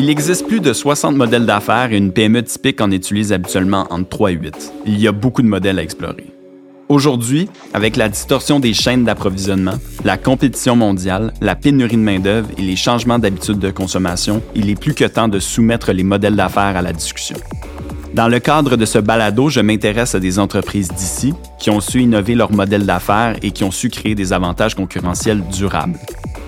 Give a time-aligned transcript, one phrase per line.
[0.00, 4.08] Il existe plus de 60 modèles d'affaires et une PME typique en utilise habituellement entre
[4.08, 4.72] 3 et 8.
[4.86, 6.26] Il y a beaucoup de modèles à explorer.
[6.88, 9.74] Aujourd'hui, avec la distorsion des chaînes d'approvisionnement,
[10.04, 14.80] la compétition mondiale, la pénurie de main-d'œuvre et les changements d'habitudes de consommation, il est
[14.80, 17.36] plus que temps de soumettre les modèles d'affaires à la discussion.
[18.14, 22.00] Dans le cadre de ce balado, je m'intéresse à des entreprises d'ici qui ont su
[22.02, 25.98] innover leur modèle d'affaires et qui ont su créer des avantages concurrentiels durables.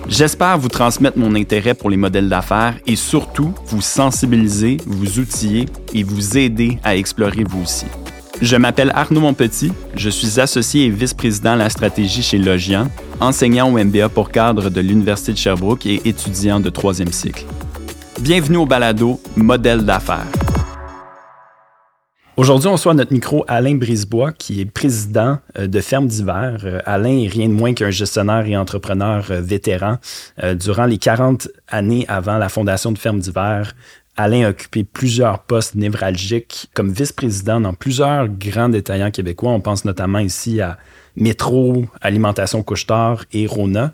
[0.09, 5.67] J'espère vous transmettre mon intérêt pour les modèles d'affaires et surtout vous sensibiliser, vous outiller
[5.93, 7.85] et vous aider à explorer vous aussi.
[8.41, 12.87] Je m'appelle Arnaud Monpetit, je suis associé et vice-président à la stratégie chez Logian,
[13.19, 17.45] enseignant au MBA pour cadre de l'Université de Sherbrooke et étudiant de troisième cycle.
[18.19, 20.27] Bienvenue au balado Modèle d'affaires.
[22.37, 26.61] Aujourd'hui, on reçoit notre micro Alain Brisebois, qui est président euh, de Ferme d'hiver.
[26.63, 29.97] Euh, Alain est rien de moins qu'un gestionnaire et entrepreneur euh, vétéran.
[30.55, 33.73] Durant les 40 années avant la fondation de Ferme d'hiver,
[34.15, 39.51] Alain a occupé plusieurs postes névralgiques comme vice-président dans plusieurs grands détaillants québécois.
[39.51, 40.77] On pense notamment ici à
[41.17, 43.91] Métro, Alimentation Couchetard et Rona.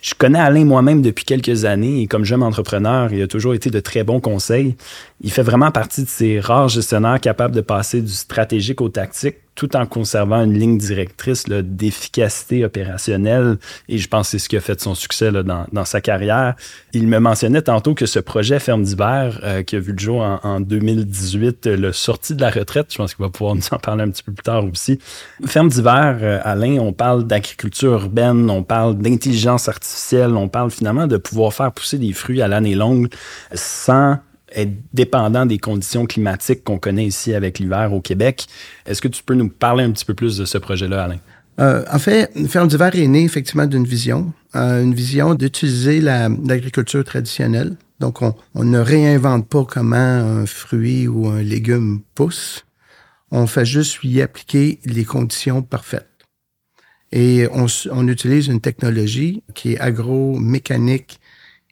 [0.00, 3.68] Je connais Alain moi-même depuis quelques années et comme jeune entrepreneur, il a toujours été
[3.68, 4.76] de très bons conseils.
[5.20, 9.36] Il fait vraiment partie de ces rares gestionnaires capables de passer du stratégique au tactique
[9.58, 13.58] tout en conservant une ligne directrice d'efficacité opérationnelle.
[13.88, 16.00] Et je pense que c'est ce qui a fait son succès là, dans, dans, sa
[16.00, 16.54] carrière.
[16.92, 20.20] Il me mentionnait tantôt que ce projet Ferme d'hiver, euh, qui a vu le jour
[20.20, 23.62] en, en 2018, euh, le sorti de la retraite, je pense qu'il va pouvoir nous
[23.72, 25.00] en parler un petit peu plus tard aussi.
[25.44, 31.08] Ferme d'hiver, euh, Alain, on parle d'agriculture urbaine, on parle d'intelligence artificielle, on parle finalement
[31.08, 33.08] de pouvoir faire pousser des fruits à l'année longue
[33.52, 34.18] sans
[34.54, 38.46] être dépendant des conditions climatiques qu'on connaît ici avec l'hiver au Québec.
[38.86, 41.18] Est-ce que tu peux nous parler un petit peu plus de ce projet-là, Alain?
[41.60, 47.04] Euh, en fait, Ferme d'hiver est né effectivement d'une vision, euh, une vision d'utiliser l'agriculture
[47.04, 47.76] traditionnelle.
[47.98, 52.64] Donc, on, ne réinvente pas comment un fruit ou un légume pousse.
[53.32, 56.06] On fait juste lui appliquer les conditions parfaites.
[57.10, 61.18] Et on, on utilise une technologie qui est agro-mécanique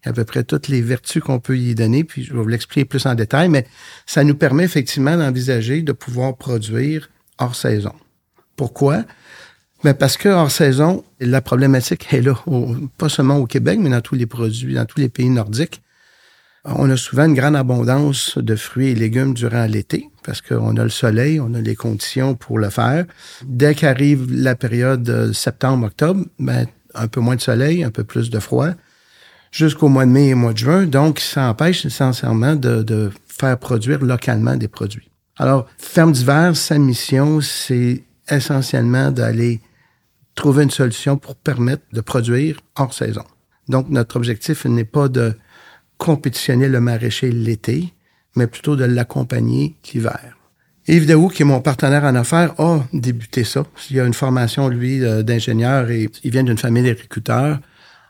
[0.06, 2.84] à peu près toutes les vertus qu'on peut y donner, puis je vais vous l'expliquer
[2.84, 3.66] plus en détail, mais
[4.06, 7.92] ça nous permet effectivement d'envisager de pouvoir produire hors saison.
[8.54, 9.04] Pourquoi?
[9.84, 12.34] Ben, parce que hors saison, la problématique est là,
[12.96, 15.82] pas seulement au Québec, mais dans tous les produits, dans tous les pays nordiques.
[16.64, 20.82] On a souvent une grande abondance de fruits et légumes durant l'été, parce qu'on a
[20.82, 23.06] le soleil, on a les conditions pour le faire.
[23.44, 28.38] Dès qu'arrive la période septembre-octobre, ben, un peu moins de soleil, un peu plus de
[28.40, 28.70] froid
[29.50, 30.86] jusqu'au mois de mai et mois de juin.
[30.86, 35.10] Donc, ça empêche essentiellement de, de faire produire localement des produits.
[35.38, 39.60] Alors, Ferme d'hiver, sa mission, c'est essentiellement d'aller
[40.34, 43.24] trouver une solution pour permettre de produire hors saison.
[43.68, 45.34] Donc, notre objectif n'est pas de
[45.98, 47.92] compétitionner le maraîcher l'été,
[48.36, 50.36] mais plutôt de l'accompagner l'hiver.
[50.88, 53.64] Yves Daou, qui est mon partenaire en affaires, a débuté ça.
[53.90, 57.58] Il a une formation, lui, euh, d'ingénieur et il vient d'une famille d'agriculteurs.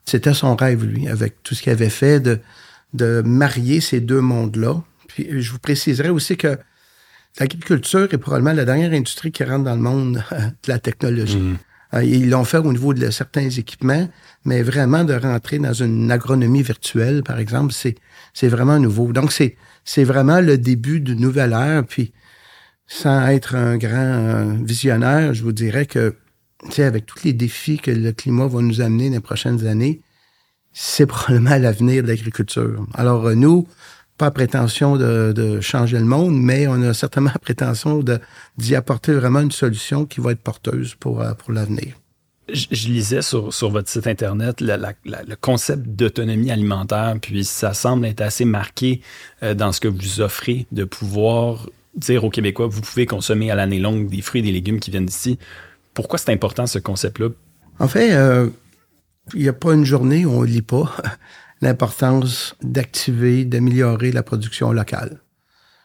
[0.07, 2.41] C'était son rêve, lui, avec tout ce qu'il avait fait, de,
[2.95, 4.83] de marier ces deux mondes-là.
[5.09, 6.59] Puis je vous préciserai aussi que
[7.41, 11.39] l'agriculture est probablement la dernière industrie qui rentre dans le monde de la technologie.
[11.39, 11.59] Mhm.
[11.95, 14.09] Euh, ils l'ont fait au niveau de certains équipements,
[14.45, 17.95] mais vraiment de rentrer dans une agronomie virtuelle, par exemple, c'est,
[18.35, 19.13] c'est vraiment nouveau.
[19.13, 21.85] Donc, c'est, c'est vraiment le début d'une nouvelle ère.
[21.85, 22.13] Puis,
[22.87, 26.17] sans être un grand euh, visionnaire, je vous dirais que
[26.79, 30.01] avec tous les défis que le climat va nous amener dans les prochaines années,
[30.73, 32.87] c'est probablement l'avenir de l'agriculture.
[32.95, 33.67] Alors, euh, nous,
[34.19, 38.03] pas prétention de, changer le monde, mais on a certainement prétention
[38.57, 41.95] d'y apporter vraiment une solution qui va être porteuse pour, euh, l'avenir.
[42.51, 48.21] Je, lisais sur, sur, votre site Internet le concept d'autonomie alimentaire, puis ça semble être
[48.21, 49.01] assez marqué
[49.43, 53.55] euh, dans ce que vous offrez, de pouvoir dire aux Québécois, vous pouvez consommer à
[53.55, 55.39] l'année longue des fruits et des légumes qui viennent d'ici.
[55.97, 57.31] Pourquoi c'est important ce concept-là?
[57.79, 58.51] En fait, euh,
[59.33, 60.95] il n'y a pas une journée où on ne lit pas
[61.63, 65.23] l'importance d'activer, d'améliorer la production locale.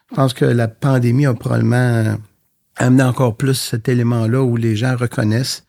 [0.10, 2.18] Je pense que la pandémie a probablement
[2.76, 5.64] amené encore plus cet élément-là où les gens reconnaissent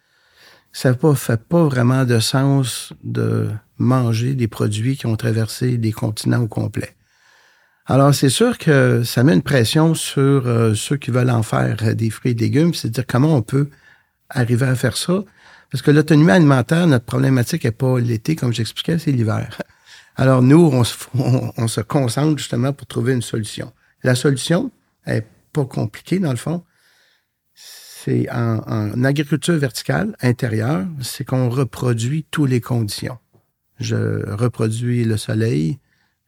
[0.73, 3.49] que ça ne fait pas vraiment de sens de
[3.79, 6.97] manger des produits qui ont traversé des continents au complet.
[7.87, 11.95] Alors, c'est sûr que ça met une pression sur euh, ceux qui veulent en faire
[11.95, 13.69] des fruits et légumes, c'est-à-dire comment on peut
[14.32, 15.25] arriver à faire ça.
[15.70, 19.58] Parce que l'autonomie alimentaire, notre problématique n'est pas l'été, comme j'expliquais, c'est l'hiver.
[20.17, 23.73] Alors nous, on se, on, se, concentre justement pour trouver une solution.
[24.02, 24.70] La solution
[25.06, 26.64] est pas compliquée dans le fond.
[27.55, 33.19] C'est en, en, agriculture verticale intérieure, c'est qu'on reproduit toutes les conditions.
[33.78, 35.78] Je reproduis le soleil,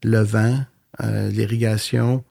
[0.03, 0.65] le vent,
[1.03, 2.25] euh, l'irrigation,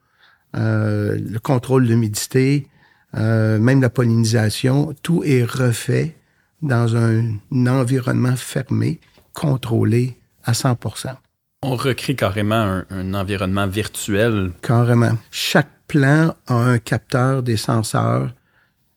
[0.56, 2.68] euh, le contrôle de l'humidité,
[3.16, 6.16] euh, même la pollinisation, tout est refait
[6.62, 7.38] dans un,
[7.68, 9.00] environnement fermé,
[9.34, 11.16] contrôlé à 100%
[11.62, 14.52] On recrée carrément un, environnement virtuel.
[14.62, 15.18] Carrément.
[15.32, 18.34] Chaque plant a un capteur des senseurs.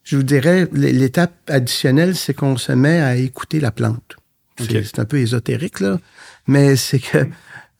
[0.04, 4.16] Je vous dirais, l'étape additionnelle, c'est qu'on se met à écouter la plante.
[4.58, 5.98] C'est un peu ésotérique, là,
[6.46, 7.26] mais c'est que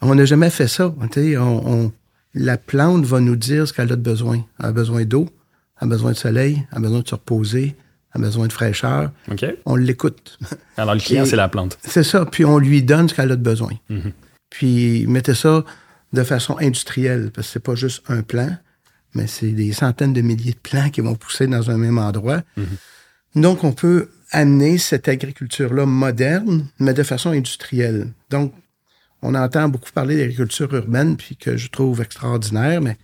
[0.02, 0.94] on n'a jamais fait ça.
[1.38, 1.92] On,
[2.34, 4.44] la plante va nous dire ce qu'elle a de besoin.
[4.58, 5.28] Elle a besoin d'eau,
[5.78, 7.76] a besoin de soleil, a besoin de se reposer,
[8.12, 9.10] a besoin de fraîcheur.
[9.66, 10.38] On l'écoute.
[10.76, 11.78] Alors, le client, c'est la plante.
[11.82, 12.24] C'est ça.
[12.26, 13.72] Puis on lui donne ce qu'elle a de besoin.
[13.88, 14.12] Mhm.
[14.50, 15.64] Puis mettez ça
[16.12, 18.56] de façon industrielle, parce que c'est pas juste un plant,
[19.14, 22.42] mais c'est des centaines de milliers de plants qui vont pousser dans un même endroit.
[22.56, 23.42] Mhm.
[23.42, 28.12] Donc, on peut amener cette agriculture-là moderne, mais de façon industrielle.
[28.30, 28.54] Donc,
[29.22, 32.96] on entend beaucoup parler d'agriculture urbaine, puis que je trouve extraordinaire, mais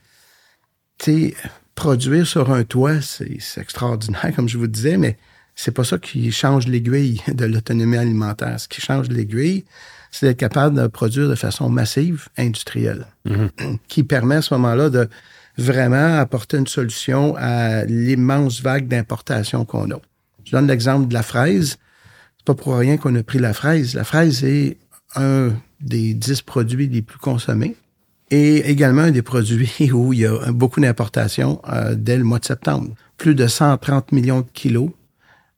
[0.98, 1.34] tu sais,
[1.74, 5.18] produire sur un toit, c'est extraordinaire, comme je vous disais, mais
[5.54, 8.58] c'est pas ça qui change l'aiguille de l'autonomie alimentaire.
[8.58, 9.64] Ce qui change l'aiguille,
[10.10, 13.78] c'est d'être capable de produire de façon massive, industrielle, mm-hmm.
[13.88, 15.08] qui permet à ce moment-là de
[15.58, 20.00] vraiment apporter une solution à l'immense vague d'importation qu'on a.
[20.44, 21.76] Je donne l'exemple de la fraise.
[22.38, 23.94] C'est pas pour rien qu'on a pris la fraise.
[23.94, 24.78] La fraise est
[25.14, 27.76] un des dix produits les plus consommés
[28.32, 32.46] et également des produits où il y a beaucoup d'importations euh, dès le mois de
[32.46, 32.94] septembre.
[33.18, 34.90] Plus de 130 millions de kilos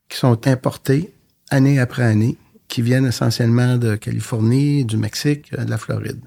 [0.09, 1.15] qui sont importés
[1.50, 2.37] année après année,
[2.67, 6.21] qui viennent essentiellement de Californie, du Mexique, euh, de la Floride.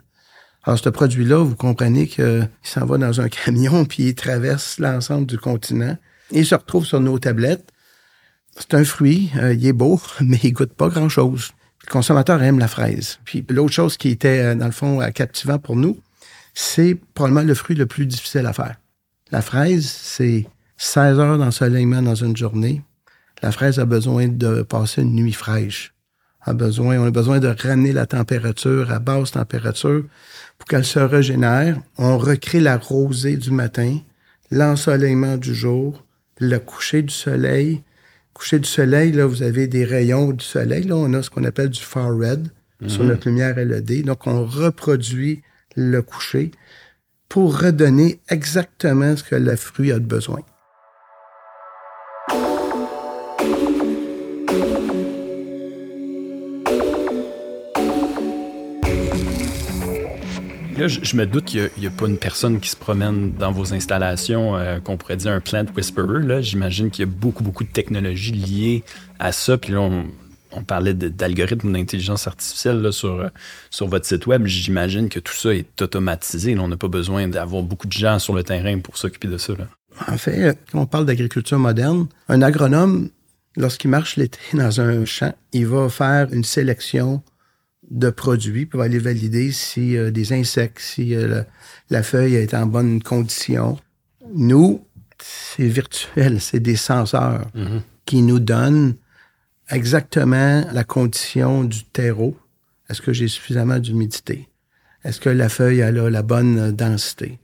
[0.64, 5.28] Alors, ce produit-là, vous comprenez qu'il s'en va dans un camion, puis il traverse l'ensemble
[5.28, 5.98] du continent
[6.32, 7.72] il se retrouve sur nos tablettes.
[8.58, 11.52] C'est un fruit, euh, il est beau, mais il goûte pas grand-chose.
[11.86, 13.20] Le consommateur aime la fraise.
[13.24, 15.98] Puis l'autre chose qui était, dans le fond, captivant pour nous,
[16.60, 18.78] c'est probablement le fruit le plus difficile à faire.
[19.30, 22.82] La fraise, c'est 16 heures d'ensoleillement dans une journée.
[23.44, 25.94] La fraise a besoin de passer une nuit fraîche.
[26.42, 30.04] A besoin, on a besoin de ramener la température à basse température
[30.58, 31.80] pour qu'elle se régénère.
[32.00, 34.00] On recrée la rosée du matin,
[34.50, 36.04] l'ensoleillement du jour,
[36.40, 37.84] le coucher du soleil,
[38.34, 40.86] coucher du soleil, là, vous avez des rayons du soleil.
[40.86, 42.48] Là, on a ce qu'on appelle du far red
[42.88, 43.10] sur mhm.
[43.10, 44.06] notre lumière LED.
[44.06, 45.44] Donc, on reproduit
[45.78, 46.52] le coucher
[47.30, 50.42] pour redonner exactement ce que le fruit a besoin.
[60.78, 63.74] Là, je, me doute qu'il n'y a, pas une personne qui se promène dans vos
[63.74, 66.44] installations euh, qu'on pourrait dire un plant whisperer.
[66.44, 68.84] J'imagine qu'il y a beaucoup, beaucoup de technologies liées
[69.18, 69.58] à ça.
[69.58, 70.06] Puis là, on,
[70.64, 73.30] parlait d'algorithmes d'intelligence artificielle sur, euh,
[73.70, 74.46] sur votre site web.
[74.46, 76.58] J'imagine que tout ça est automatisé.
[76.58, 79.54] on n'a pas besoin d'avoir beaucoup de gens sur le terrain pour s'occuper de ça.
[80.08, 83.10] En fait, quand on parle d'agriculture moderne, un agronome,
[83.56, 87.22] lorsqu'il marche l'été dans un champ, il va faire une sélection
[87.90, 91.42] de produits pour aller valider si euh, des insectes, si euh,
[91.90, 93.80] la, feuille est en bonne condition.
[94.34, 94.86] Nous,
[95.20, 97.82] c'est virtuel, c'est des senseurs mm-hmm.
[98.06, 98.96] qui nous donnent
[99.70, 102.38] exactement la condition du terreau.
[102.90, 104.48] Est-ce que j'ai suffisamment d'humidité?
[105.04, 107.40] Est-ce que la feuille a la bonne densité?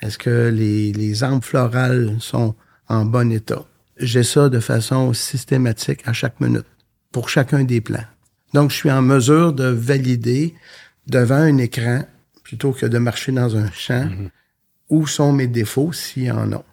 [0.00, 2.54] Est-ce que les, les arbres florales sont
[2.88, 3.64] en bon état?
[3.96, 6.66] J'ai ça de façon systématique à chaque minute
[7.12, 8.06] pour chacun des plants.
[8.52, 10.54] Donc, je suis en mesure de valider
[11.06, 12.04] devant un écran,
[12.42, 14.30] plutôt que de marcher dans un champ, mhm.
[14.90, 16.64] où sont mes défauts s'il y en a.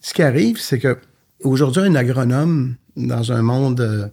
[0.00, 0.98] Ce qui arrive, c'est que
[1.42, 4.10] aujourd'hui, un agronome, dans un monde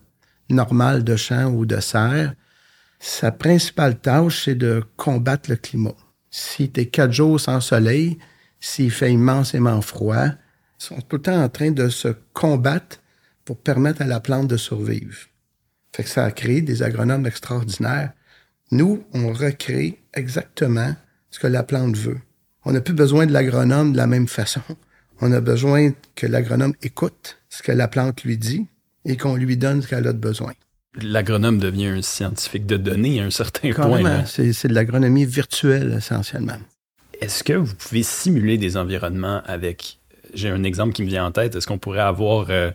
[0.51, 2.33] euh, normal de champ ou de serre,
[2.99, 5.95] sa principale tâche, c'est de combattre le climat.
[6.31, 8.17] Si tu es quatre jours sans soleil,
[8.59, 12.97] s'il fait immensément froid, ils sont tout le temps en train de se combattre
[13.45, 15.17] pour permettre à la plante de survivre.
[15.95, 18.11] Fait ça a créé des agronomes extraordinaires.
[18.71, 20.95] Nous, on recrée exactement
[21.29, 22.19] ce que la plante veut.
[22.65, 24.61] On n'a plus besoin de l'agronome de la même façon.
[25.21, 28.67] On a besoin que l'agronome écoute ce que la plante lui dit
[29.07, 30.53] et qu'on lui donne ce qu'elle a de besoin.
[31.01, 34.25] L'agronome devient un scientifique de données à un certain point.
[34.25, 36.57] C'est de l'agronomie virtuelle essentiellement.
[37.19, 39.99] Est-ce que vous pouvez simuler des environnements avec...
[40.33, 41.55] J'ai un exemple qui me vient en tête.
[41.55, 42.47] Est-ce qu'on pourrait avoir...
[42.49, 42.71] Euh,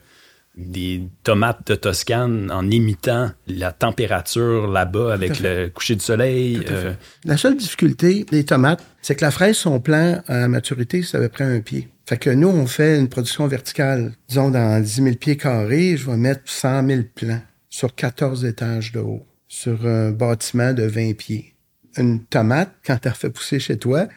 [0.57, 6.61] des tomates de Toscane en imitant la température là-bas avec le coucher du soleil.
[6.71, 6.93] Euh,
[7.25, 11.21] la seule difficulté des tomates, c'est que la fraise, son plan à maturité, ça à
[11.23, 11.89] peu près un pied.
[12.07, 14.13] Fait que nous, on fait une production verticale.
[14.29, 18.93] Disons, dans 10 000 pieds carrés, je vais mettre 100 000 plants sur 14 étages
[18.93, 21.55] de haut, sur un bâtiment de 20 pieds.
[21.97, 24.09] Une tomate, quand tu as fait pousser chez toi,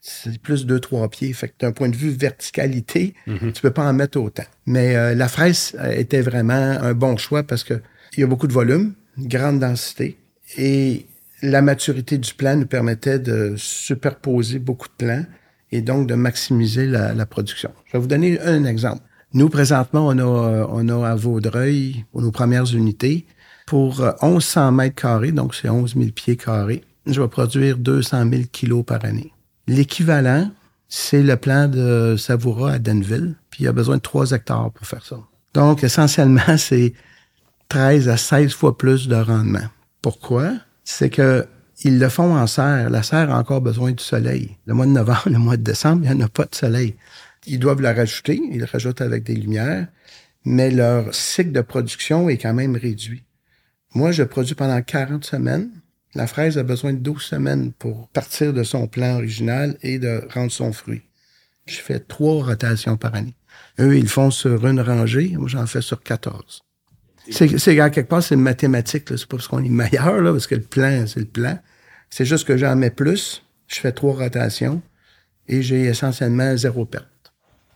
[0.00, 1.32] c'est plus deux, trois pieds.
[1.32, 4.44] Fait que d'un point de vue verticalité, tu peux pas en mettre autant.
[4.66, 7.80] Mais euh, la fraise euh, était vraiment un bon choix parce que
[8.16, 10.18] il y a beaucoup de volume, grande densité
[10.56, 11.06] et
[11.42, 15.24] la maturité du plant nous permettait de superposer beaucoup de plants
[15.70, 17.70] et donc de maximiser la, la production.
[17.86, 19.02] Je vais vous donner un exemple.
[19.34, 23.26] Nous, présentement, on a, euh, on a à Vaudreuil, pour nos premières unités,
[23.66, 28.42] pour 1100 mètres carrés, donc c'est 11 000 pieds carrés, je vais produire 200 000
[28.50, 29.32] kilos par année.
[29.68, 30.50] L'équivalent,
[30.88, 34.72] c'est le plan de Savoura à Denville, puis il y a besoin de 3 hectares
[34.72, 35.18] pour faire ça.
[35.54, 36.94] Donc, essentiellement, c'est
[37.68, 39.68] 13 à 16 fois plus de rendement.
[40.02, 40.54] Pourquoi?
[40.84, 41.46] C'est que
[41.84, 42.90] ils le font en serre.
[42.90, 44.56] La serre a encore besoin du soleil.
[44.66, 46.96] Le mois de novembre, le mois de décembre, il n'y en a pas de soleil.
[47.46, 49.86] Ils doivent le rajouter, ils le rajoutent avec des lumières,
[50.44, 53.22] mais leur cycle de production est quand même réduit.
[53.94, 55.70] Moi, je produis pendant 40 semaines.
[56.14, 60.22] La fraise a besoin de 12 semaines pour partir de son plan original et de
[60.32, 61.02] rendre son fruit.
[61.66, 63.34] Je fais trois rotations par année.
[63.78, 65.34] Eux, ils font sur une rangée.
[65.36, 66.62] Moi, j'en fais sur 14.
[67.30, 69.04] C'est, quelque part, c'est mathématique.
[69.10, 71.58] C'est pas parce qu'on est meilleur, parce que le plan, c'est le plan.
[72.08, 73.42] C'est juste que j'en mets plus.
[73.66, 74.80] Je fais trois rotations
[75.46, 77.06] et j'ai essentiellement zéro perte.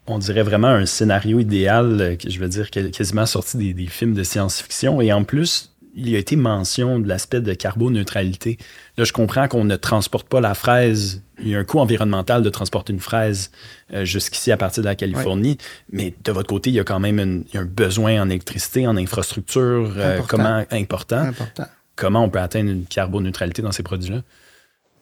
[0.06, 4.24] On dirait vraiment un scénario idéal, euh, je veux dire, quasiment sorti des films de
[4.24, 5.00] science-fiction.
[5.00, 8.58] Et en plus, il y a été mention de l'aspect de carboneutralité.
[8.96, 11.22] Là, je comprends qu'on ne transporte pas la fraise.
[11.40, 13.50] Il y a un coût environnemental de transporter une fraise
[13.92, 15.58] euh, jusqu'ici à partir de la Californie.
[15.90, 18.96] Mais de votre côté, il y a quand même une, un besoin en électricité, en
[18.96, 20.36] infrastructure euh, important.
[20.36, 21.16] comment important.
[21.16, 21.64] important.
[21.96, 24.22] Comment on peut atteindre une carboneutralité dans ces produits-là?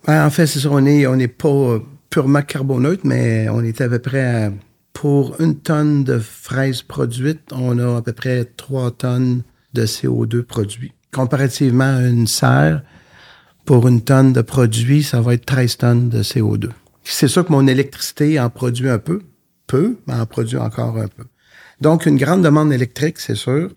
[0.07, 1.79] Ben, en fait, c'est sûr, on n'est on est pas
[2.09, 4.53] purement carboneutre, mais on est à peu près à,
[4.93, 9.43] pour une tonne de fraises produites, on a à peu près trois tonnes
[9.73, 10.93] de CO2 produit.
[11.13, 12.83] Comparativement à une serre,
[13.65, 16.71] pour une tonne de produit, ça va être 13 tonnes de CO2.
[17.05, 19.23] C'est sûr que mon électricité en produit un peu,
[19.67, 21.25] peu, mais en produit encore un peu.
[21.81, 23.71] Donc, une grande demande électrique, c'est sûr.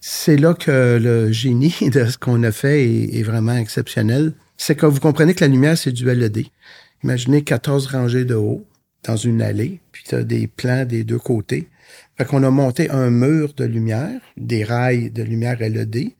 [0.00, 4.34] C'est là que le génie de ce qu'on a fait est, est vraiment exceptionnel.
[4.56, 6.46] C'est que vous comprenez que la lumière, c'est du LED.
[7.04, 8.66] Imaginez 14 rangées de haut
[9.04, 11.68] dans une allée, puis tu as des plans des deux côtés.
[12.16, 16.12] Fait qu'on a monté un mur de lumière, des rails de lumière LED,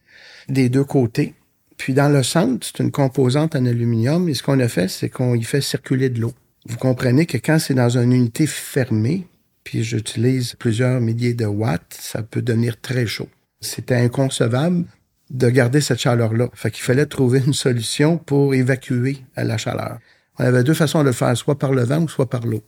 [0.49, 1.35] des deux côtés.
[1.77, 5.09] Puis dans le centre, c'est une composante en aluminium, et ce qu'on a fait, c'est
[5.09, 6.35] qu'on y fait circuler de l'eau.
[6.67, 9.27] Vous comprenez que quand c'est dans une unité fermée,
[9.65, 13.29] puis j'utilise plusieurs milliers de watts, ça peut devenir très chaud.
[13.61, 14.85] C'était inconcevable
[15.31, 16.49] de garder cette chaleur-là.
[16.55, 19.99] Fait qu'il fallait trouver une solution pour évacuer la chaleur.
[20.39, 22.63] On avait deux façons de le faire, soit par le vent ou soit par l'eau.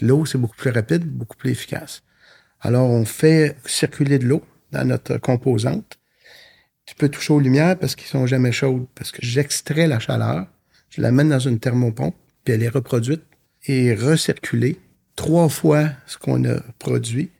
[0.00, 2.02] L'eau, c'est beaucoup plus rapide, beaucoup plus efficace.
[2.60, 5.98] Alors, on fait circuler de l'eau dans notre composante.
[6.86, 10.46] Tu peux toucher aux lumières parce qu'ils sont jamais chaudes, parce que j'extrais la chaleur,
[10.88, 13.22] je la mène dans une thermopompe, puis elle est reproduite
[13.66, 14.80] et recirculée
[15.14, 17.30] trois fois ce qu'on a produit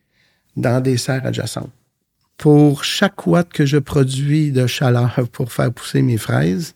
[0.57, 1.73] dans des serres adjacentes.
[2.37, 6.75] Pour chaque watt que je produis de chaleur pour faire pousser mes fraises,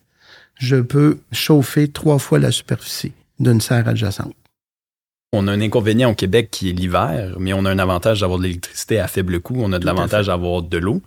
[0.57, 4.33] je peux chauffer trois fois la superficie d'une serre adjacente.
[5.33, 8.39] On a un inconvénient au Québec qui est l'hiver, mais on a un avantage d'avoir
[8.39, 9.55] de l'électricité à faible coût.
[9.57, 11.01] On a de l'avantage d'avoir de l'eau.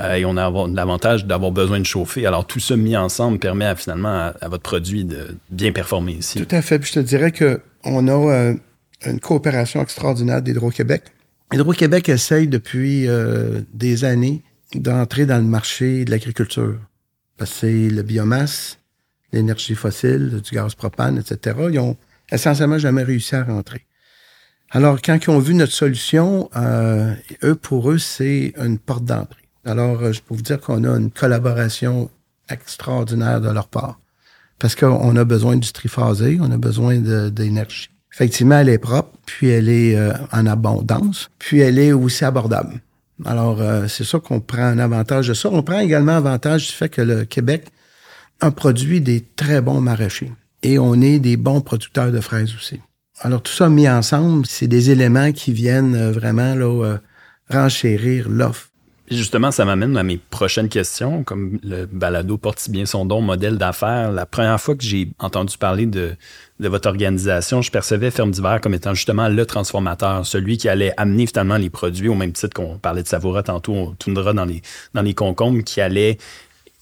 [0.00, 2.26] Euh, et on a l'avantage d'avoir besoin de chauffer.
[2.26, 6.12] Alors, tout ça mis ensemble permet à, finalement à, à, votre produit de bien performer
[6.12, 6.44] ici.
[6.44, 6.78] Tout à fait.
[6.78, 8.54] Puis je te dirais qu'on a euh,
[9.04, 11.02] une coopération extraordinaire d'Hydro-Québec.
[11.52, 14.42] Hydro-Québec essaye depuis euh, des années
[14.74, 16.76] d'entrer dans le marché de l'agriculture.
[17.36, 18.78] Parce que c'est le biomasse,
[19.32, 21.56] l'énergie fossile, du gaz propane, etc.
[21.70, 21.96] Ils ont
[22.30, 23.86] essentiellement jamais réussi à rentrer.
[24.70, 29.42] Alors, quand ils ont vu notre solution, euh, eux, pour eux, c'est une porte d'entrée.
[29.66, 32.10] Alors, euh, je peux vous dire qu'on a une collaboration
[32.48, 34.00] extraordinaire de leur part.
[34.58, 37.90] Parce qu'on a besoin du triphasé, on a besoin d'énergie.
[38.14, 42.80] Effectivement, elle est propre, puis elle est euh, en abondance, puis elle est aussi abordable.
[43.26, 45.48] Alors, c'est sûr qu'on prend un avantage de ça.
[45.52, 47.66] On prend également avantage du fait que le Québec
[48.42, 50.32] a produit des très bons maraîchers.
[50.62, 52.80] Et on est des bons producteurs de fraises aussi.
[53.20, 56.96] Alors, tout ça mis ensemble, c'est des éléments qui viennent euh, vraiment euh,
[57.48, 58.68] renchérir l'offre.
[59.10, 61.22] Justement, ça m'amène à mes prochaines questions.
[61.22, 65.10] Comme le balado porte si bien son don, modèle d'affaires, la première fois que j'ai
[65.18, 66.16] entendu parler de,
[66.58, 70.94] de votre organisation, je percevais Ferme d'hiver comme étant justement le transformateur, celui qui allait
[70.96, 74.46] amener finalement les produits, au même titre qu'on parlait de Savoura tantôt, on tournera dans
[74.46, 74.62] les,
[74.94, 76.16] dans les concombres, qui allait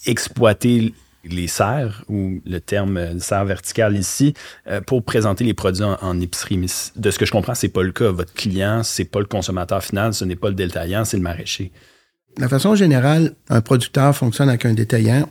[0.07, 4.35] exploiter les serres, ou le terme serre verticale ici,
[4.69, 6.57] euh, pour présenter les produits en, en, épicerie.
[6.57, 8.11] Mais de ce que je comprends, c'est pas le cas.
[8.11, 11.73] Votre client, c'est pas le consommateur final, ce n'est pas le détaillant, c'est le maraîcher.
[12.39, 15.29] La façon générale, un producteur fonctionne avec un détaillant.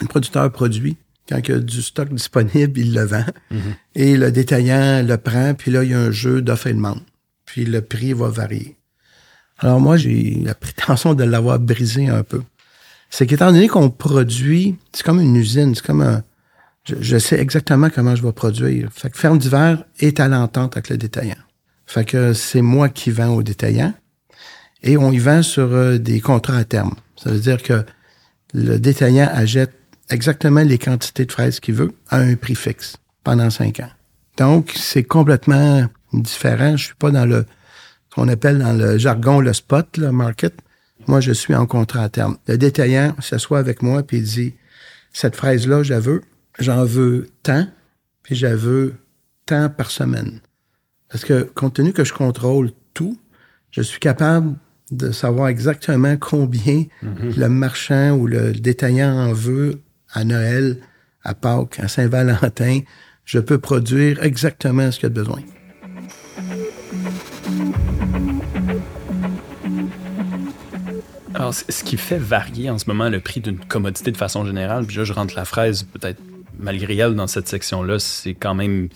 [0.00, 0.96] Un producteur produit,
[1.28, 3.24] Quand il y a du stock disponible, il le vend.
[3.50, 3.60] Mhm.
[3.94, 7.00] Et le détaillant le prend, puis là, il y a un jeu d'offre et demande.
[7.46, 8.76] Puis le prix va varier.
[9.58, 12.42] Alors moi, j'ai la prétention de l'avoir brisé un peu.
[13.12, 16.22] C'est qu'étant donné qu'on produit, c'est comme une usine, c'est comme un...
[16.84, 18.88] Je, sais exactement comment je vais produire.
[18.90, 21.36] Fait que Ferme d'hiver est à l'entente avec le détaillant.
[21.84, 23.92] Fait que c'est moi qui vends au détaillant
[24.82, 26.94] et on y vend sur euh, des contrats à terme.
[27.22, 27.84] Ça veut dire que
[28.54, 29.74] le détaillant achète
[30.08, 33.90] exactement les quantités de fraises qu'il veut à un prix fixe pendant cinq ans.
[34.38, 36.78] Donc, c'est complètement différent.
[36.78, 37.44] Je suis pas dans le
[38.08, 40.54] ce qu'on appelle dans le jargon le spot, le market.
[41.06, 42.36] Moi, je suis en contrat à terme.
[42.46, 44.54] Le détaillant s'assoit avec moi puis il dit
[45.12, 46.22] cette fraise-là, je la veux,
[46.58, 47.66] j'en veux tant,
[48.22, 48.94] puis je la veux
[49.46, 50.40] tant par semaine.
[51.08, 53.18] Parce que compte tenu que je contrôle tout,
[53.70, 54.54] je suis capable
[54.90, 59.80] de savoir exactement combien le marchand ou le détaillant en veut
[60.12, 60.78] à Noël,
[61.22, 62.80] à Pâques, à Saint-Valentin.
[63.24, 65.40] Je peux produire exactement ce qu'il y a de besoin.
[71.42, 74.86] Alors, ce qui fait varier en ce moment le prix d'une commodité de façon générale,
[74.86, 76.20] puis là, je rentre la fraise, peut-être
[76.58, 78.88] malgré elle, dans cette section-là, c'est quand même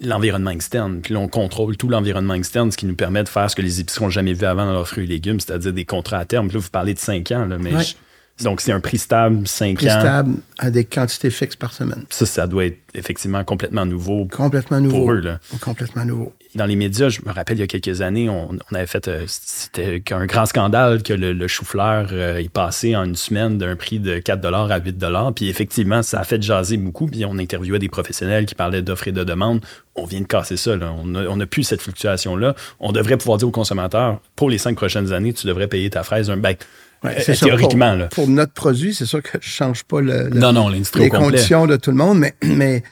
[0.00, 1.00] l'environnement externe.
[1.02, 3.62] Puis là, on contrôle tout l'environnement externe, ce qui nous permet de faire ce que
[3.62, 6.24] les épiceries n'ont jamais vu avant dans leurs fruits et légumes, c'est-à-dire des contrats à
[6.24, 6.48] terme.
[6.48, 7.82] Puis là, vous parlez de 5 ans, là, mais Ouais.
[7.84, 7.94] je-
[8.42, 10.00] donc c'est un prix stable, 5 Prix ans.
[10.00, 12.04] stable à des quantités fixes par semaine.
[12.10, 14.98] Ça, ça doit être effectivement complètement nouveau Complètement nouveau.
[14.98, 15.20] pour eux.
[15.20, 15.38] Là.
[15.60, 16.32] Complètement nouveau.
[16.54, 19.08] Dans les médias, je me rappelle il y a quelques années, on, on avait fait,
[19.08, 23.56] euh, c'était un grand scandale que le, le chou-fleur euh, est passé en une semaine
[23.58, 27.06] d'un prix de 4 à 8 Puis effectivement, ça a fait jaser beaucoup.
[27.06, 29.60] Puis on interviewait des professionnels qui parlaient d'offres et de demandes.
[29.94, 30.76] On vient de casser ça.
[30.76, 30.92] Là.
[30.98, 32.54] On n'a on a plus cette fluctuation-là.
[32.80, 36.02] On devrait pouvoir dire aux consommateurs, pour les cinq prochaines années, tu devrais payer ta
[36.02, 36.60] fraise un bec.
[37.04, 38.06] Ouais, Euh, théoriquement, pour, là.
[38.08, 41.08] pour notre produit, c'est sûr que je change pas le, le- Non, non, l'industrie les
[41.10, 41.24] complet.
[41.30, 42.82] conditions de tout le monde, mais, mais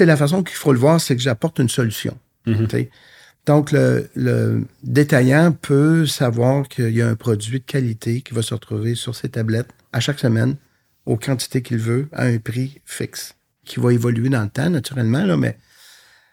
[0.00, 2.16] la façon qu'il faut le voir, c'est que j'apporte une solution.
[2.46, 2.68] Mhm.
[2.70, 2.90] sais.
[3.46, 8.42] Donc, le, le détaillant peut savoir qu'il y a un produit de qualité qui va
[8.42, 10.56] se retrouver sur ses tablettes à chaque semaine,
[11.06, 13.34] aux quantités qu'il veut, à un prix fixe,
[13.64, 15.56] qui va évoluer dans le temps, naturellement, là, mais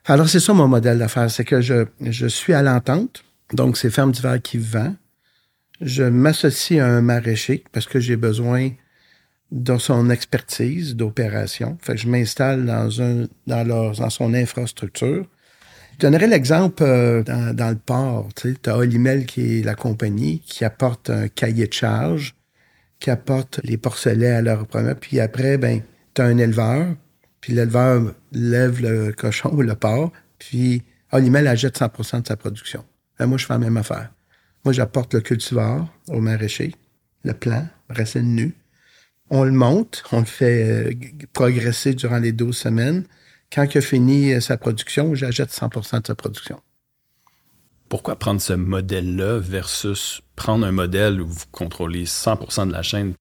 [0.10, 3.90] alors, c'est ça mon modèle d'affaires, c'est que je, je suis à l'entente, donc c'est
[3.90, 4.96] Ferme d'hiver qui vend.
[5.82, 8.72] Je m'associe à un maraîcher parce que j'ai besoin
[9.52, 11.78] de son expertise d'opération.
[11.82, 15.26] Fait je m'installe dans, un, dans, leur, dans son infrastructure.
[15.94, 18.28] Je donnerai l'exemple euh, dans, dans le port.
[18.36, 22.36] Tu as Olimel qui est la compagnie qui apporte un cahier de charge,
[23.00, 24.96] qui apporte les porcelets à leur premier.
[24.96, 25.82] Puis après, ben,
[26.14, 26.96] tu as un éleveur,
[27.40, 32.84] puis l'éleveur lève le cochon ou le porc, puis Olimel achète 100% de sa production.
[33.18, 34.10] Ben, moi, je fais la même affaire.
[34.68, 36.76] Moi, j'apporte le cultivar au maraîcher,
[37.24, 38.54] le plant, racine nue.
[39.30, 40.94] On le monte, on le fait euh,
[41.32, 43.06] progresser durant les 12 semaines.
[43.50, 46.60] Quand il a fini euh, sa production, j'achète 100% de sa production.
[47.88, 53.14] Pourquoi prendre ce modèle-là versus prendre un modèle où vous contrôlez 100% de la chaîne?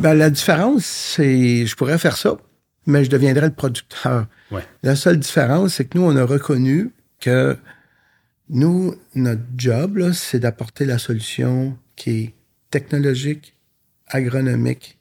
[0.00, 2.38] Ben, la différence, c'est je pourrais faire ça,
[2.86, 4.26] mais je deviendrais le producteur.
[4.50, 4.64] Ouais.
[4.82, 7.56] La seule différence, c'est que nous, on a reconnu que
[8.50, 12.34] nous, notre job, c'est d'apporter la solution qui est
[12.70, 13.54] technologique,
[14.06, 14.98] agronomique,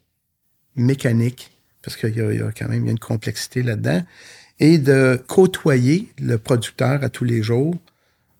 [0.75, 4.03] mécanique, parce qu'il y, a- quand même une complexité là-dedans,
[4.59, 7.75] et de côtoyer le producteur à tous les jours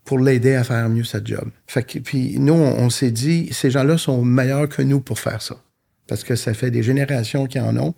[0.04, 1.50] pour l'aider à faire mieux sa job.
[1.68, 5.42] Fait que, puis nous, on, s'est dit, ces gens-là sont meilleurs que nous pour faire
[5.42, 5.62] ça.
[6.08, 7.94] Parce que ça fait des générations qui en ont.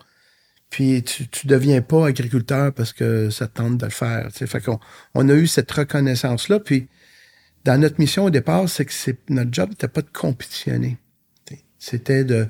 [0.71, 4.29] Puis tu, tu deviens pas agriculteur parce que ça te tente de le faire.
[4.31, 4.79] Fait qu'on
[5.13, 6.59] on a eu cette reconnaissance-là.
[6.59, 6.87] Puis
[7.65, 8.93] dans notre mission au départ, c'est que
[9.29, 10.97] notre job n'était pas de compétitionner.
[11.77, 12.47] C'était de,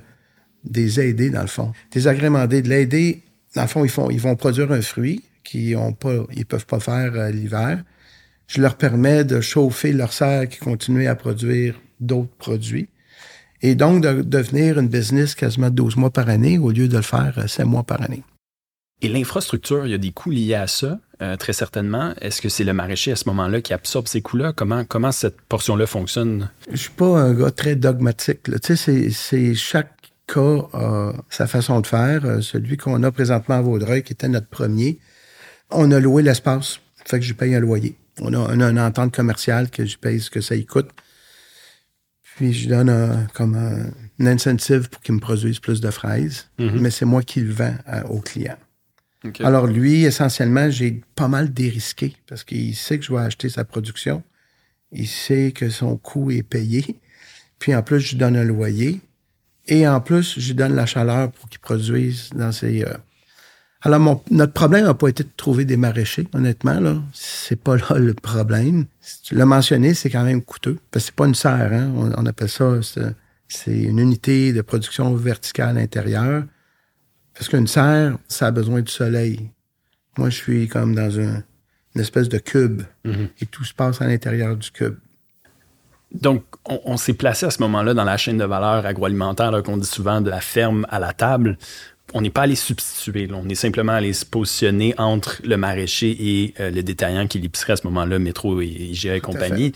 [0.74, 1.72] les aider, dans le fond.
[1.91, 3.24] Des agrémenter, de l'aider.
[3.56, 5.78] Dans le fond, ils, font, ils vont produire un fruit qu'ils
[6.36, 7.84] ils peuvent pas faire euh, l'hiver.
[8.48, 12.89] Je leur permets de chauffer leur serre qui continue à produire d'autres produits.
[13.62, 17.04] Et donc, de devenir une business quasiment 12 mois par année au lieu de le
[17.04, 18.24] faire euh, 7 mois par année.
[19.02, 22.14] Et l'infrastructure, il y a des coûts liés à ça, euh, très certainement.
[22.20, 24.52] Est-ce que c'est le maraîcher à ce moment-là qui absorbe ces coûts-là?
[24.54, 26.50] Comment, comment cette portion-là fonctionne?
[26.70, 28.48] Je suis pas un gars très dogmatique.
[28.50, 28.60] là.
[28.60, 29.94] Tu sais, c'est- chaque
[30.28, 32.26] cas a sa façon de faire.
[32.26, 35.00] Euh, Celui qu'on a présentement à Vaudreuil, qui était notre premier,
[35.72, 36.80] on a loué l'espace.
[37.06, 37.98] Fait que je paye un loyer.
[38.22, 40.90] On a, on a une entente commerciale que je paye ce que ça y coûte.
[42.36, 46.48] Puis je donne un- comme un, un incentive pour qu'il me produise plus de fraises.
[46.60, 46.80] Mhm.
[46.82, 48.58] Mais c'est moi qui le vends à- au client.
[49.41, 53.65] Alors lui, essentiellement, j'ai pas mal dérisqué parce qu'il sait que je vais acheter sa
[53.65, 54.23] production.
[54.91, 56.99] Il sait que son coût est payé.
[57.60, 59.01] Puis en plus, je lui donne un loyer.
[59.67, 62.84] Et en plus, je lui donne la chaleur pour qu'il produise dans ses...
[62.84, 62.93] euh,
[63.82, 66.79] Alors, notre problème n'a pas été de trouver des maraîchers, honnêtement.
[66.79, 68.86] Là, c'est pas là le problème.
[69.23, 70.79] Tu l'as mentionné, c'est quand même coûteux.
[70.89, 71.91] Parce que c'est pas une serre, hein?
[71.95, 72.79] on, appelle ça,
[73.47, 76.45] c'est une unité de production verticale intérieure.
[77.39, 79.49] Parce qu'une serre, ça a besoin du soleil.
[80.17, 81.41] Moi, je suis comme dans une
[81.95, 83.30] espèce de cube mm-hmm.
[83.39, 84.97] et tout se passe à l'intérieur du cube.
[86.12, 89.88] Donc, on, s'est placé à ce moment-là dans la chaîne de valeur agroalimentaire qu'on dit
[89.88, 91.58] souvent de la ferme à la table
[92.13, 93.30] on n'est pas allé substituer.
[93.32, 97.73] On est simplement allé se positionner entre le maraîcher et euh, le détaillant qui l'épicerie
[97.73, 99.73] à ce moment-là, Métro et IGA et compagnie.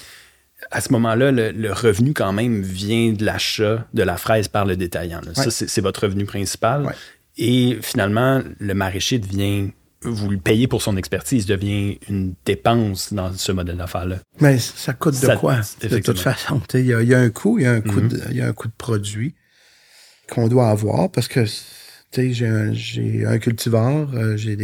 [0.71, 4.75] À, ce moment-là, le, revenu quand même vient de l'achat de la fraise par le
[4.77, 5.21] détaillant.
[5.33, 6.95] Ça, c'est votre revenu principal.
[7.37, 9.71] Et finalement, le maraîcher devient
[10.05, 14.17] vous le payez pour son expertise, devient une dépense dans ce modèle d'affaires-là.
[14.41, 16.61] Mais ça coûte de quoi, de toute façon?
[16.73, 18.43] Il y, a un coût, il y a un coût, mm-hmm.
[18.43, 19.33] un coût de produit
[20.29, 21.45] qu'on doit avoir parce que
[22.15, 22.73] j'ai un,
[23.27, 24.55] un, cultivar, euh, j'ai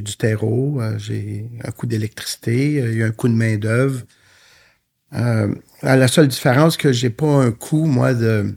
[0.00, 4.02] du terreau, euh, j'ai un coût d'électricité, euh, il y a un coût de main-d'œuvre.
[5.12, 8.54] la seule différence, que j'ai pas un coût, moi, de.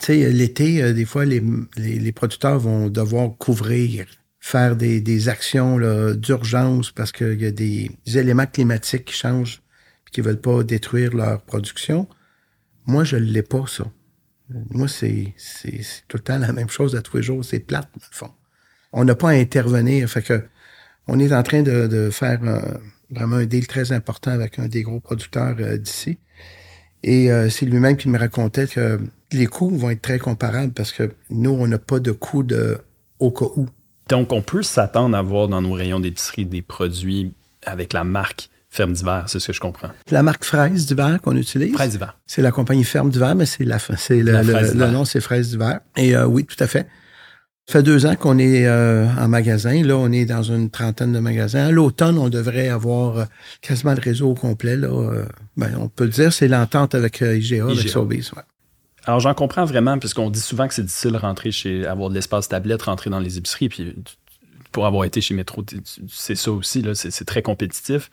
[0.00, 1.42] Tu sais, l'été, des fois, les,
[1.76, 4.06] les, producteurs vont devoir couvrir,
[4.38, 5.78] faire des, des actions
[6.14, 9.62] d'urgence parce qu'il y a des, éléments climatiques qui changent
[10.06, 12.08] et qui veulent pas détruire leur production.
[12.86, 13.84] Moi, je l'ai pas, ça.
[14.70, 15.34] Moi, c'est
[16.08, 17.44] tout le temps la même chose à tous les jours.
[17.44, 18.30] C'est plate, dans le fond.
[18.92, 20.08] On n'a pas à intervenir.
[20.08, 20.42] Fait que
[21.06, 22.60] on est en train de, faire euh,
[23.10, 26.18] vraiment un deal très important avec un des gros producteurs euh, d'ici.
[27.02, 29.00] Et euh, c'est lui-même qui me racontait que
[29.32, 32.78] les coûts vont être très comparables parce que nous, on n'a pas de coûts de
[33.18, 33.66] au cas où.
[34.08, 37.32] Donc, on peut s'attendre à voir dans nos rayons d'épicerie des produits
[37.64, 39.88] avec la marque Ferme d'hiver, c'est ce que je comprends.
[40.12, 41.72] La marque Fraise d'hiver qu'on utilise.
[41.72, 42.16] Fraise d'hiver.
[42.24, 45.80] C'est la compagnie Ferme d'hiver, mais c'est la, c'est le, le, nom, c'est Fraise d'hiver.
[45.96, 46.86] Et euh, oui, tout à fait.
[47.66, 49.82] Ça fait deux ans qu'on est euh, en magasin.
[49.82, 51.66] Là, on est dans une trentaine de magasins.
[51.66, 53.24] À l'automne, on devrait avoir euh,
[53.60, 54.76] quasiment le réseau au complet.
[54.76, 54.88] Là.
[55.56, 58.30] Ben, on peut le dire, c'est l'entente avec IGA, avec Sobeys.
[59.10, 62.14] Alors, j'en comprends vraiment, puisqu'on dit souvent que c'est difficile de rentrer chez, avoir de
[62.14, 63.68] l'espace tablette, rentrer dans les épiceries.
[63.68, 63.96] Puis,
[64.70, 65.64] pour avoir été chez Métro,
[66.08, 68.08] c'est ça aussi, là, c'est, très compétitif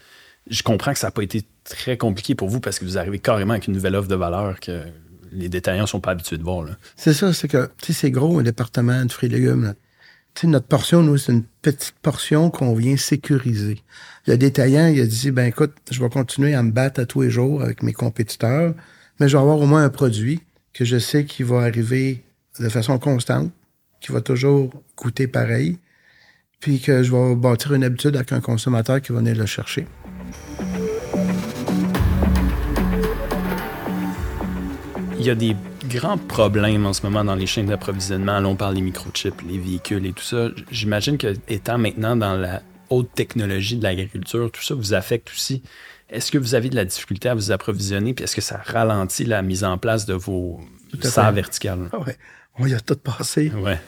[0.50, 3.20] je comprends que ça n'a pas été très compliqué pour vous parce que vous arrivez
[3.20, 4.86] carrément avec une nouvelle offre de valeur que
[5.34, 6.66] les détaillants ne sont pas habitués de voir.
[6.96, 9.76] C'est ça, c'est que c'est gros un département de fruits et légumes.
[10.46, 13.84] notre portion, nous, c'est une petite portion qu'on vient sécuriser.
[14.26, 17.22] Le détaillant, il a dit, ben écoute, je vais continuer à me battre à tous
[17.22, 18.74] les jours avec mes compétiteurs,
[19.20, 20.40] mais je vais avoir au moins un produit
[20.74, 22.24] que je sais qui va arriver
[22.60, 23.52] de façon constante,
[24.02, 25.78] qui va toujours coûter pareil,
[26.60, 29.88] puis que je vais bâtir une habitude avec un consommateur qui va venir le chercher.
[35.20, 35.56] Il y a des
[35.88, 38.38] grands problèmes en ce moment dans les chaînes d'approvisionnement.
[38.40, 40.50] On parle des microchips, les véhicules et tout ça.
[40.72, 45.64] J'imagine que étant maintenant dans la haute technologie de l'agriculture, tout ça vous affecte aussi.
[46.10, 48.14] Est-ce que vous avez de la difficulté à vous approvisionner?
[48.14, 50.62] Puis est-ce que ça ralentit la mise en place de vos
[51.02, 51.90] serres verticales?
[51.92, 52.18] Ah ouais.
[52.60, 53.52] On y a tout passé.
[53.52, 53.80] Ouais.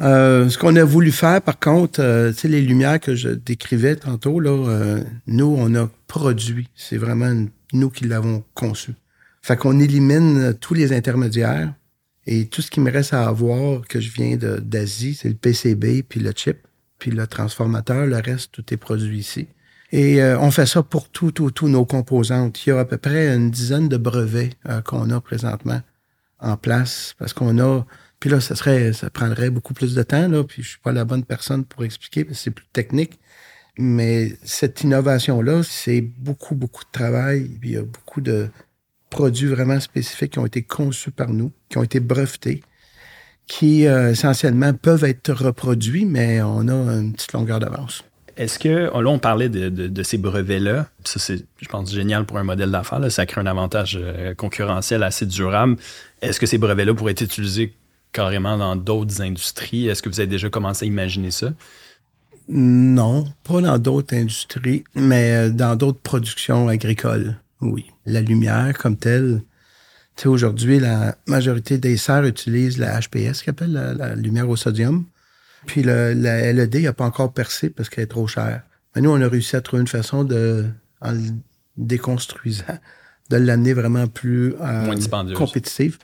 [0.00, 3.28] Euh, ce qu'on a voulu faire, par contre, euh, tu sais, les lumières que je
[3.28, 6.68] décrivais tantôt, là, euh, nous, on a produit.
[6.74, 8.92] C'est vraiment nous qui l'avons conçu.
[9.42, 11.72] Fait qu'on élimine tous les intermédiaires
[12.26, 16.02] et tout ce qui me reste à avoir que je viens d'Asie, c'est le PCB
[16.02, 16.58] puis le chip,
[16.98, 18.06] puis le transformateur.
[18.06, 19.48] Le reste, tout est produit ici.
[19.92, 22.66] Et euh, on fait ça pour tous tout, tout nos composantes.
[22.66, 25.82] Il y a à peu près une dizaine de brevets euh, qu'on a présentement
[26.40, 27.84] en place parce qu'on a.
[28.18, 30.44] Puis là, ça serait, ça prendrait beaucoup plus de temps là.
[30.44, 33.20] Puis je suis pas la bonne personne pour expliquer parce que c'est plus technique.
[33.78, 37.48] Mais cette innovation là, c'est beaucoup beaucoup de travail.
[37.60, 38.48] Puis il y a beaucoup de
[39.10, 42.62] produits vraiment spécifiques qui ont été conçus par nous, qui ont été brevetés,
[43.46, 48.04] qui euh, essentiellement peuvent être reproduits, mais on a une petite longueur d'avance.
[48.36, 50.88] Est-ce que, là, on parlait de, ces brevets-là.
[51.04, 53.10] Ça, c'est, je pense, génial pour un modèle d'affaires.
[53.10, 55.76] Ça crée un avantage euh, concurrentiel assez durable.
[56.20, 57.74] Est-ce que ces brevets-là pourraient être utilisés
[58.12, 59.88] carrément dans d'autres industries?
[59.88, 61.52] Est-ce que vous avez déjà commencé à imaginer ça?
[62.48, 67.36] Non, pas dans d'autres industries, mais euh, dans d'autres productions agricoles.
[67.60, 67.86] Oui.
[68.04, 69.42] La lumière comme telle.
[70.16, 74.56] Tu sais, aujourd'hui, la majorité des serres utilisent la HPS, qui appelle la, lumière au
[74.56, 75.06] sodium.
[75.66, 76.12] Puis la
[76.52, 78.62] LED n'a pas encore percé parce qu'elle est trop chère.
[78.94, 80.66] Mais nous, on a réussi à trouver une façon de,
[81.00, 81.20] en le
[81.76, 82.78] déconstruisant,
[83.30, 85.98] de l'amener vraiment plus euh, compétitive.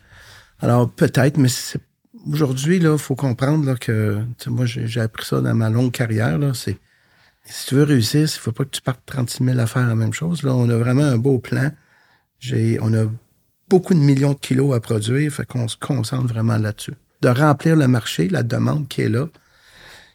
[0.60, 1.48] Alors, peut-être, mais
[2.32, 6.38] aujourd'hui, il faut comprendre là, que moi, j'ai appris ça dans ma longue carrière.
[6.54, 6.78] C'est
[7.44, 9.86] si tu veux réussir, il ne faut pas que tu partes 36 000 à faire
[9.86, 10.42] la même chose.
[10.42, 11.70] Là, on a vraiment un beau plan.
[12.38, 13.06] J'ai, on a
[13.68, 16.94] beaucoup de millions de kilos à produire, fait qu'on se concentre vraiment là-dessus.
[17.20, 19.28] De remplir le marché, la demande qui est là.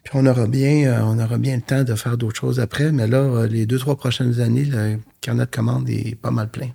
[0.03, 2.91] Puis on aura bien, euh, on aura bien le temps de faire d'autres choses après.
[2.91, 6.49] Mais là, euh, les deux, trois prochaines années, le carnet de commandes est pas mal
[6.49, 6.69] plein.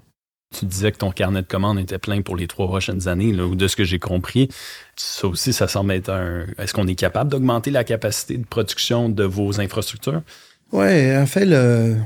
[0.59, 3.47] Tu disais que ton carnet de commandes était plein pour les trois prochaines années, là,
[3.47, 4.49] ou de ce que j'ai compris.
[4.97, 6.47] Ça aussi, ça semble être un.
[6.57, 10.23] Est-ce qu'on est capable d'augmenter la capacité de production de vos infrastructures?
[10.73, 11.97] Oui, en fait, le,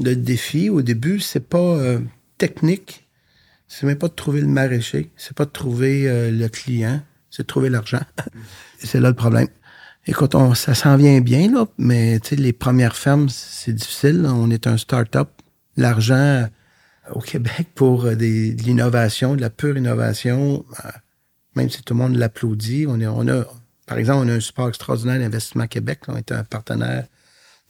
[0.00, 2.00] le défi au début, c'est pas euh,
[2.38, 3.06] technique.
[3.68, 5.10] C'est même pas de trouver le maraîcher.
[5.16, 7.02] C'est pas de trouver euh, le client.
[7.30, 8.02] C'est de trouver l'argent.
[8.78, 9.48] c'est là le problème.
[10.06, 14.26] Écoute, on, ça s'en vient bien, là, mais les premières fermes, c'est difficile.
[14.26, 15.28] On est un start-up.
[15.76, 16.48] L'argent
[17.10, 20.88] au Québec pour euh, des, de l'innovation, de la pure innovation, euh,
[21.54, 23.44] même si tout le monde l'applaudit, on, est, on a,
[23.86, 27.06] par exemple, on a un support extraordinaire d'Investissement Québec, on est un partenaire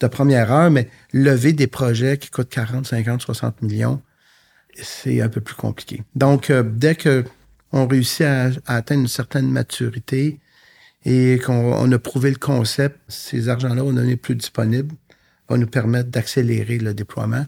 [0.01, 4.03] de première heure, mais lever des projets qui coûtent 40, 50, 60 millions,
[4.75, 6.03] c'est un peu plus compliqué.
[6.15, 7.25] Donc, euh, dès que
[7.73, 10.41] on réussit à, atteindre une certaine maturité
[11.05, 14.95] et qu'on a prouvé le concept, ces argents-là vont devenir plus disponibles,
[15.49, 17.45] vont nous permettre d'accélérer le déploiement.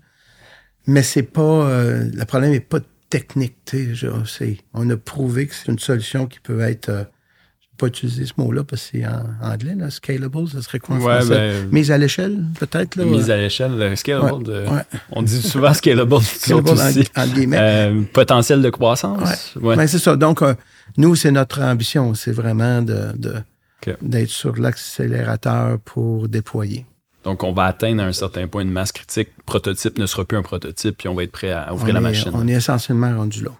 [0.86, 1.42] Mais c'est pas.
[1.42, 3.56] Euh, le problème n'est pas technique.
[3.66, 6.88] sais, on a prouvé que c'est une solution qui peut être.
[6.88, 7.04] Euh,
[7.78, 10.62] je ne vais pas utiliser ce mot-là parce que c'est en anglais, là, scalable, ça
[10.62, 11.26] serait quoi en?
[11.26, 12.94] Ben, mise à l'échelle, peut-être?
[12.94, 14.68] Là, mise à l'échelle, scalable.
[15.10, 16.70] On dit souvent scalable, scalable.
[17.54, 19.56] Euh, potentiel de croissance.
[19.60, 19.76] Ouais.
[19.76, 20.14] Ben, c'est ça.
[20.14, 20.40] Donc,
[20.96, 22.14] nous, c'est notre ambition.
[22.14, 23.34] C'est vraiment de, de
[24.00, 26.86] d'être sur l'accélérateur pour déployer.
[27.24, 29.28] Donc, on va atteindre à un certain point une masse critique.
[29.46, 32.30] Prototype ne sera plus un prototype, puis on va être prêt à ouvrir la machine.
[32.34, 33.50] On est essentiellement rendu là.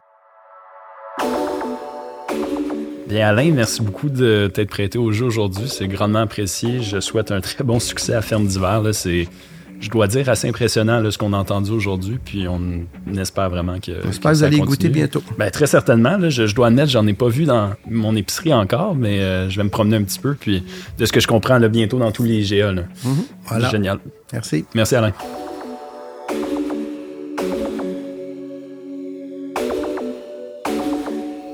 [3.06, 5.68] Bien, Alain, merci beaucoup de t'être prêté au jeu aujourd'hui.
[5.68, 6.82] C'est grandement apprécié.
[6.82, 8.82] Je souhaite un très bon succès à Ferme d'hiver.
[8.92, 9.28] C'est
[9.84, 12.18] je dois dire, assez impressionnant ce qu'on a entendu aujourd'hui.
[12.24, 12.86] Puis on,
[13.18, 13.92] espère vraiment que.
[14.04, 15.22] J'espère que vous allez goûter bientôt.
[15.38, 16.18] Ben, très certainement.
[16.28, 19.64] je, dois admettre, j'en ai pas vu dans mon épicerie encore, mais euh, je vais
[19.64, 20.34] me promener un petit peu.
[20.34, 20.64] Puis
[20.98, 22.72] de ce que je comprends, là, bientôt dans tous les IGA.
[22.72, 22.82] Là.
[23.46, 23.68] voilà.
[23.68, 23.98] Génial.
[24.32, 24.64] Merci.
[24.74, 25.12] Merci, Alain.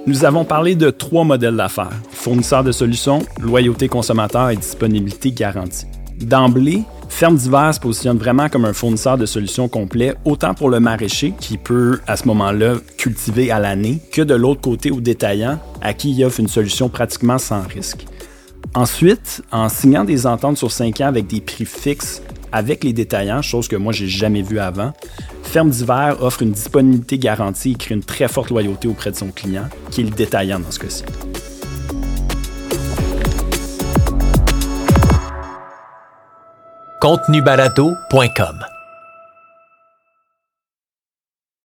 [0.06, 5.86] Nous avons parlé de trois modèles d'affaires fournisseur de solutions, loyauté consommateur et disponibilité garantie.
[6.20, 10.80] D'emblée, Ferme d'hiver se positionne vraiment comme un fournisseur de solutions complet, autant pour le
[10.80, 15.58] maraîcher qui peut à ce moment-là cultiver à l'année, que de l'autre côté au détaillant
[15.80, 18.06] à qui il offre une solution pratiquement sans risque.
[18.74, 23.42] Ensuite, en signant des ententes sur 5 ans avec des prix fixes avec les détaillants,
[23.42, 24.92] chose que moi j'ai jamais vue avant,
[25.42, 29.28] Ferme d'hiver offre une disponibilité garantie et crée une très forte loyauté auprès de son
[29.28, 31.02] client, qui est le détaillant dans ce cas-ci.
[37.00, 38.79] contenubalado.com